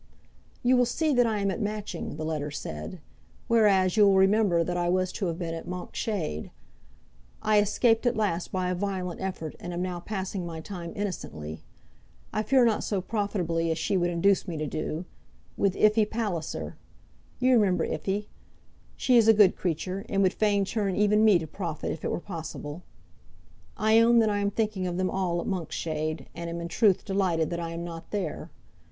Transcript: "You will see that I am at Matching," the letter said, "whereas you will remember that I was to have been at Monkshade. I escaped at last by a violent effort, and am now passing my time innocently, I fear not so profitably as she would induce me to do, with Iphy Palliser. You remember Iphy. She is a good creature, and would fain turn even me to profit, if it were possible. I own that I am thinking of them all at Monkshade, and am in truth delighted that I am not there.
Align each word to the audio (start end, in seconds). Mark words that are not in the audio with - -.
"You 0.63 0.77
will 0.77 0.87
see 0.87 1.13
that 1.13 1.27
I 1.27 1.41
am 1.41 1.51
at 1.51 1.61
Matching," 1.61 2.15
the 2.15 2.25
letter 2.25 2.49
said, 2.49 2.99
"whereas 3.47 3.95
you 3.97 4.07
will 4.07 4.15
remember 4.15 4.63
that 4.63 4.75
I 4.75 4.89
was 4.89 5.11
to 5.11 5.27
have 5.27 5.37
been 5.37 5.53
at 5.53 5.67
Monkshade. 5.67 6.49
I 7.43 7.59
escaped 7.59 8.07
at 8.07 8.17
last 8.17 8.51
by 8.51 8.71
a 8.71 8.73
violent 8.73 9.21
effort, 9.21 9.55
and 9.59 9.71
am 9.73 9.83
now 9.83 9.99
passing 9.99 10.43
my 10.43 10.59
time 10.59 10.91
innocently, 10.95 11.61
I 12.33 12.41
fear 12.41 12.65
not 12.65 12.83
so 12.83 12.99
profitably 12.99 13.69
as 13.69 13.77
she 13.77 13.95
would 13.95 14.09
induce 14.09 14.47
me 14.47 14.57
to 14.57 14.65
do, 14.65 15.05
with 15.55 15.75
Iphy 15.75 16.09
Palliser. 16.09 16.77
You 17.37 17.53
remember 17.53 17.85
Iphy. 17.87 18.25
She 18.97 19.17
is 19.17 19.27
a 19.27 19.35
good 19.35 19.55
creature, 19.55 20.03
and 20.09 20.23
would 20.23 20.33
fain 20.33 20.65
turn 20.65 20.95
even 20.95 21.23
me 21.23 21.37
to 21.37 21.45
profit, 21.45 21.91
if 21.91 22.03
it 22.03 22.09
were 22.09 22.19
possible. 22.19 22.81
I 23.77 23.99
own 23.99 24.17
that 24.17 24.31
I 24.31 24.39
am 24.39 24.49
thinking 24.49 24.87
of 24.87 24.97
them 24.97 25.11
all 25.11 25.39
at 25.41 25.45
Monkshade, 25.45 26.25
and 26.33 26.49
am 26.49 26.59
in 26.59 26.69
truth 26.69 27.05
delighted 27.05 27.51
that 27.51 27.59
I 27.59 27.69
am 27.69 27.83
not 27.83 28.09
there. 28.09 28.49